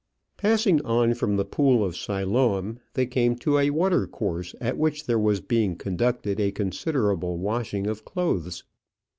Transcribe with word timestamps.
Passing 0.35 0.81
on 0.83 1.13
from 1.13 1.35
the 1.37 1.45
pool 1.45 1.85
of 1.85 1.95
Siloam, 1.95 2.79
they 2.95 3.05
came 3.05 3.35
to 3.35 3.59
a 3.59 3.69
water 3.69 4.07
course 4.07 4.55
at 4.59 4.75
which 4.79 5.05
there 5.05 5.19
was 5.19 5.41
being 5.41 5.75
conducted 5.75 6.39
a 6.39 6.49
considerable 6.51 7.37
washing 7.37 7.85
of 7.85 8.03
clothes. 8.03 8.63